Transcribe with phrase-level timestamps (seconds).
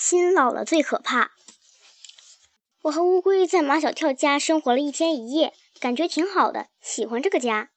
[0.00, 1.32] 心老了最可怕。
[2.80, 7.70] 我和乌龟在马小跳家生活了一天一夜，感觉挺好的，喜欢这个家。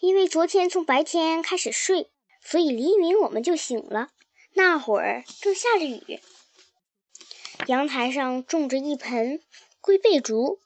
[0.00, 2.10] 因为昨天从白天开始睡，
[2.42, 4.10] 所以黎明我们就醒了。
[4.52, 6.20] 那会儿正下着雨，
[7.66, 9.42] 阳台上种着一盆
[9.80, 10.60] 龟背竹，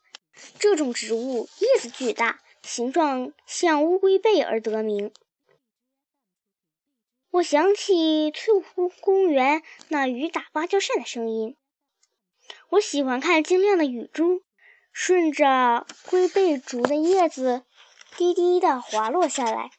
[0.58, 5.12] 这种植物叶子巨大，形状像乌龟背而得名。
[7.33, 11.57] 我想起翠湖公园那雨打芭蕉扇的声音。
[12.68, 14.43] 我喜欢看晶亮的雨珠
[14.93, 17.64] 顺着龟背竹的叶子
[18.18, 19.71] 滴滴地滑落下来。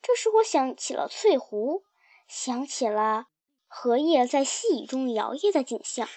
[0.00, 1.82] 这时我想起了翠湖，
[2.28, 3.26] 想起了
[3.66, 6.08] 荷叶在细雨中摇曳的景象。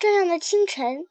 [0.00, 1.06] 这样的清晨，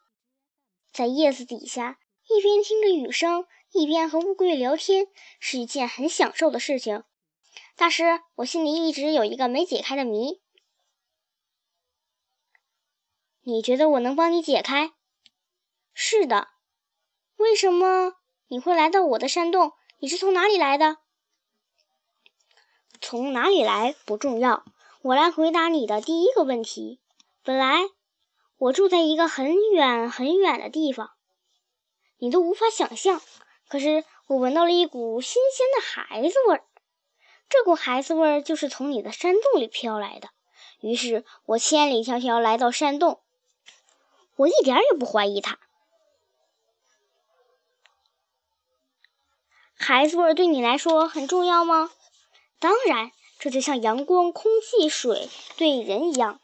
[0.91, 5.07] 在叶子底下，一边听着雨声，一边和乌龟聊天，
[5.39, 7.05] 是一件很享受的事情。
[7.77, 10.41] 大师，我心里一直有一个没解开的谜，
[13.43, 14.93] 你觉得我能帮你解开？
[15.93, 16.47] 是的。
[17.35, 18.15] 为什么
[18.47, 19.73] 你会来到我的山洞？
[19.99, 20.97] 你是从哪里来的？
[22.99, 24.65] 从哪里来不重要，
[25.03, 26.99] 我来回答你的第一个问题。
[27.43, 27.83] 本来
[28.57, 31.11] 我住在一个很远很远的地方，
[32.17, 33.21] 你都无法想象。
[33.67, 36.66] 可是我闻到了一股新鲜的孩子味儿。
[37.49, 40.29] 这股孩子味儿就是从你的山洞里飘来的，
[40.81, 43.21] 于是我千里迢迢来到山洞。
[44.35, 45.57] 我一点也不怀疑他。
[49.79, 51.91] 孩子味儿对你来说很重要吗？
[52.59, 56.39] 当然，这就像阳光、空气、水对人一样。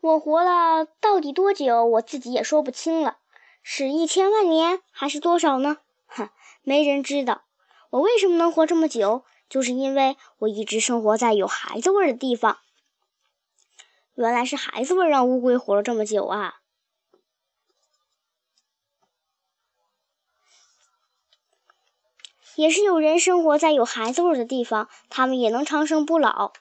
[0.00, 3.16] 我活了到底多久，我自己也说不清了，
[3.62, 5.78] 是一千万年还是多少呢？
[6.06, 6.28] 哼，
[6.62, 7.42] 没人知道。
[7.90, 9.24] 我为什么能活这么久？
[9.48, 12.58] 就是因为我一直生活在有孩子味儿的地方。
[14.14, 16.56] 原来是孩子味让乌龟活了这么久啊！
[22.56, 26.52] 也是有人生活在有孩子味的地方，他们也能长生不老。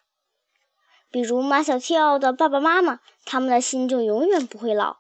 [1.10, 4.98] 比如马小跳的爸爸妈妈，他们的心就永远不会老。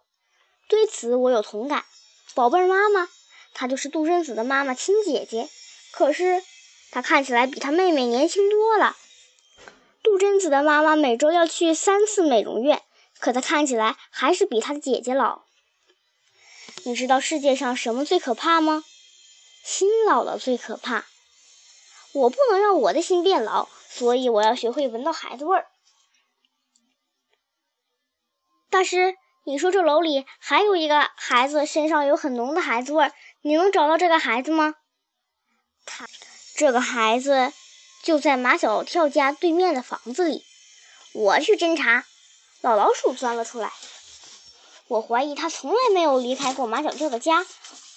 [0.67, 1.85] 对此我有同感。
[2.33, 3.07] 宝贝儿妈妈，
[3.53, 5.47] 她就是杜真子的妈妈亲姐姐，
[5.91, 6.43] 可是。
[6.91, 8.95] 她看起来比她妹妹年轻多了。
[10.03, 12.81] 杜真子的妈妈每周要去三次美容院，
[13.19, 15.41] 可她看起来还是比她的姐姐老。
[16.83, 18.85] 你知道世界上什么最可怕吗？
[19.63, 21.05] 心老了最可怕。
[22.13, 25.67] 我不能让我的心变老，所以我要学会闻到孩子味儿。
[28.69, 33.11] 大师，你说这楼里还有一个孩子，身上有很浓的孩子味儿，
[33.41, 34.75] 你能找到这个孩子吗？
[35.85, 36.07] 他。
[36.57, 37.53] 这个孩子
[38.01, 40.43] 就在马小跳家对面的房子里。
[41.13, 42.03] 我去侦查，
[42.61, 43.71] 老老鼠钻了出来。
[44.87, 47.45] 我怀疑他从来没有离开过马小跳的家，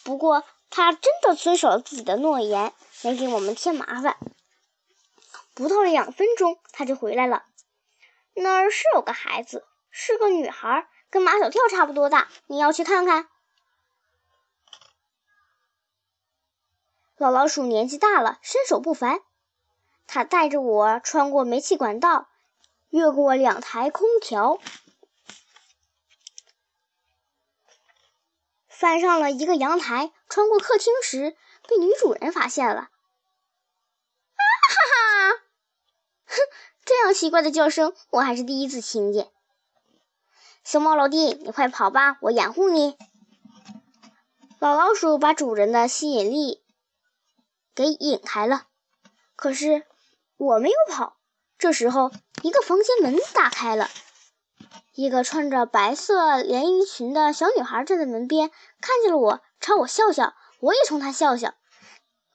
[0.04, 4.18] 不过他真的遵守了自己的诺言，没给我们添麻烦。
[5.54, 7.44] 不到两分钟，他就回来了。
[8.34, 12.28] 那儿是有个孩子，是个女孩，跟马小跳差不多大。
[12.48, 13.26] 你要去看看？
[17.20, 19.20] 老老鼠年纪大了，身手不凡。
[20.06, 22.30] 它带着我穿过煤气管道，
[22.88, 24.58] 越过两台空调，
[28.66, 30.12] 翻上了一个阳台。
[30.30, 31.36] 穿过客厅时，
[31.68, 32.80] 被女主人发现了。
[32.80, 35.42] 啊哈哈！
[36.24, 36.36] 哼，
[36.86, 39.30] 这样奇怪的叫声，我还是第一次听见。
[40.64, 42.96] 熊猫老弟，你快跑吧，我掩护你。
[44.58, 46.62] 老老鼠把主人的吸引力。
[47.80, 48.64] 给引开了，
[49.36, 49.86] 可是
[50.36, 51.16] 我没有跑。
[51.56, 53.88] 这时候，一个房间门打开了，
[54.94, 58.50] 一个穿着白色连衣裙的小女孩站在门边，
[58.82, 60.34] 看见了我，朝我笑笑。
[60.60, 61.54] 我也冲她笑笑。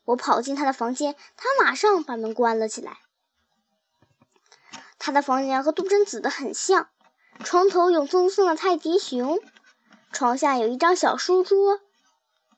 [0.06, 2.98] 我跑进她的房间，她马上把门关了起来。
[4.98, 6.90] 她的房间和杜真子的很像，
[7.44, 9.40] 床头有棕色的泰迪熊，
[10.12, 11.82] 床下有一张小书桌，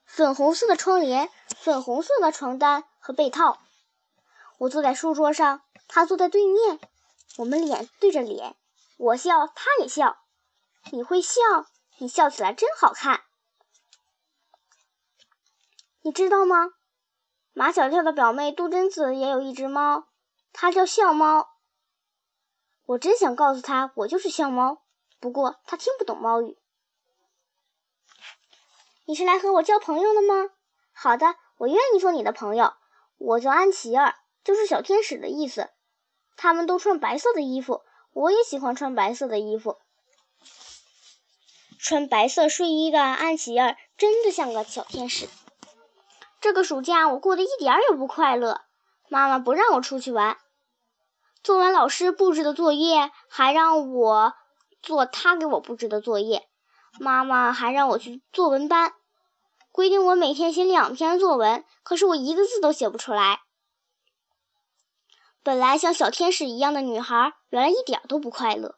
[0.08, 1.30] 粉红色的窗帘。
[1.56, 3.58] 粉红色的床单和被套，
[4.58, 6.78] 我坐在书桌上，他坐在对面，
[7.36, 8.56] 我们脸对着脸，
[8.96, 10.18] 我笑，他也笑。
[10.92, 11.40] 你会笑，
[11.98, 13.22] 你笑起来真好看。
[16.02, 16.72] 你知道吗？
[17.52, 20.06] 马小跳的表妹杜真子也有一只猫，
[20.52, 21.48] 它叫笑猫。
[22.86, 24.82] 我真想告诉他我就是笑猫，
[25.18, 26.56] 不过他听不懂猫语。
[29.08, 30.50] 你是来和我交朋友的吗？
[30.92, 31.34] 好的。
[31.56, 32.74] 我愿意做你的朋友。
[33.16, 34.14] 我叫安琪儿，
[34.44, 35.70] 就是小天使的意思。
[36.36, 37.80] 他们都穿白色的衣服，
[38.12, 39.78] 我也喜欢穿白色的衣服。
[41.78, 45.26] 穿白色睡衣的安琪儿真的像个小天使。
[46.42, 48.60] 这个暑假我过得一点也不快乐，
[49.08, 50.36] 妈妈不让我出去玩，
[51.42, 54.34] 做完老师布置的作业，还让我
[54.82, 56.46] 做她给我布置的作业。
[56.98, 58.94] 妈妈还让我去作文班，
[59.72, 63.40] 规定我每天写两篇作文，可是我一个字都写不出来。
[65.42, 68.76] 本来像小天使一样的女孩，原来一点都不快乐。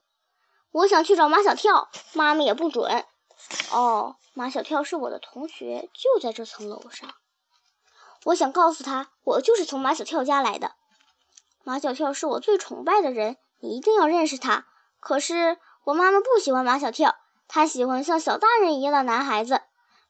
[0.73, 3.05] 我想去找马小跳，妈妈也不准。
[3.73, 7.13] 哦，马小跳是我的同学，就在这层楼上。
[8.27, 10.73] 我想告诉他，我就是从马小跳家来的。
[11.65, 14.67] 马小跳是我最崇拜的人，你一定要认识他。
[15.01, 17.17] 可是我妈妈不喜欢马小跳。
[17.53, 19.61] 他喜欢像小大人一样的男孩子，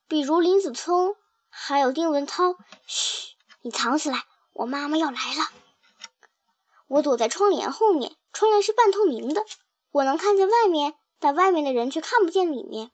[0.07, 1.17] 比如林子聪，
[1.49, 2.55] 还有丁文涛。
[2.87, 5.49] 嘘，你藏起来，我妈妈要来了。
[6.87, 9.47] 我躲在窗帘后面，窗帘是半透明的，
[9.91, 12.91] 我能看见外面，但外面的人却看不见里面。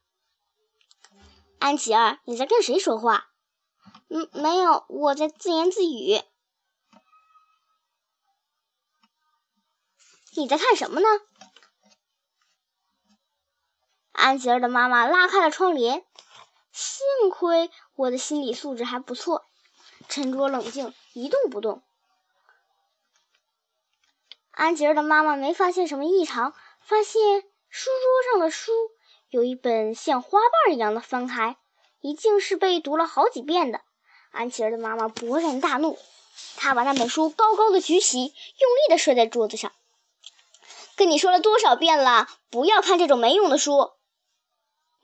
[1.58, 3.26] 安琪儿，你在跟谁说话？
[4.08, 6.22] 嗯，没有，我在自言自语。
[10.36, 11.08] 你在看什么呢？
[14.16, 16.02] 安吉儿的妈妈拉开了窗帘，
[16.72, 19.44] 幸亏我的心理素质还不错，
[20.08, 21.82] 沉着冷静，一动不动。
[24.52, 28.72] 安吉儿的妈妈没发现什么异常，发现书桌上的书
[29.28, 31.58] 有一本像花瓣一样的翻开，
[32.00, 33.82] 一定是被读了好几遍的。
[34.30, 35.98] 安琪儿的妈妈勃然大怒，
[36.56, 39.72] 她把那本书高高的举起，用力的摔在桌子上。
[40.96, 43.92] 跟你说了多少遍了，不要看这种没用的书。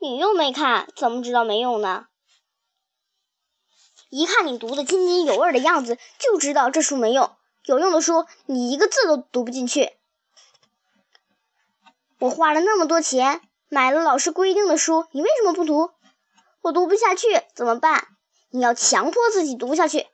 [0.03, 2.07] 你又没看，怎么知道没用呢？
[4.09, 7.31] 一看你读的津津有味的样子，就知道这书没用。
[7.63, 9.93] 有用的书，你一个字都读不进去。
[12.19, 13.39] 我花了那么多钱
[13.69, 15.91] 买了老师规定的书，你为什么不读？
[16.63, 18.09] 我读不下去怎么办？
[18.49, 20.07] 你要强迫自己读下去。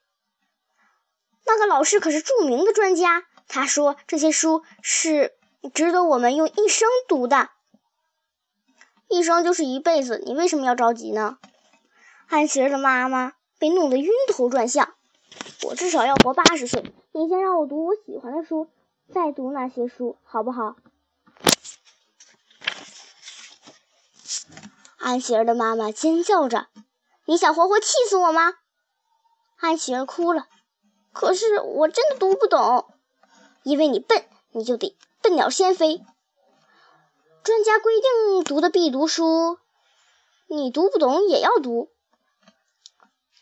[1.48, 5.34] 那个老师可是著名的专家，他说这些书是
[5.74, 7.50] 值得我们用一生读的。
[9.10, 11.40] 一生就是一辈子，你为什么要着急呢？
[12.28, 14.94] 安琪儿的妈妈被弄得晕头转向。
[15.64, 18.70] 我至少要活八十岁，你先让我读我喜欢的书，
[19.12, 20.76] 再读那些书，好不好？
[25.00, 26.68] 安琪儿的妈妈尖叫着
[27.26, 28.54] ：“你想活活气死我吗？”
[29.58, 30.48] 安琪儿哭了。
[31.12, 32.86] 可是我真的读不懂，
[33.64, 36.02] 因为你笨，你就得笨鸟先飞。
[37.42, 39.58] 专家规定读的必读书，
[40.48, 41.90] 你读不懂也要读。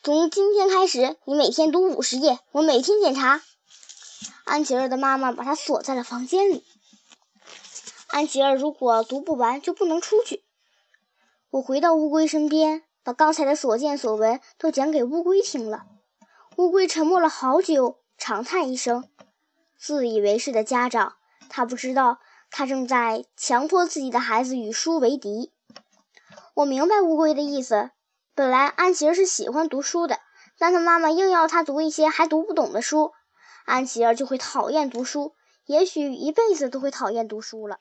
[0.03, 3.41] 从今天开始，你每天读五十页，我每天检查。
[4.45, 6.63] 安琪儿的妈妈把她锁在了房间里。
[8.07, 10.43] 安琪儿如果读不完，就不能出去。
[11.49, 15.85] 我回到乌龟身边，把刚才的所见所闻都讲给乌龟听了。
[16.55, 19.09] 乌龟沉默了好久，长叹一声。
[19.77, 21.15] 自以为是的家长，
[21.49, 22.19] 他不知道。
[22.49, 25.51] 他正在强迫自己的孩子与书为敌。
[26.55, 27.91] 我明白乌龟的意思。
[28.33, 30.19] 本来安琪儿是喜欢读书的，
[30.59, 33.11] 但他妈妈硬要他读一些还读不懂的书，
[33.65, 35.33] 安琪儿就会讨厌读书，
[35.65, 37.79] 也许一辈子都会讨厌读书了。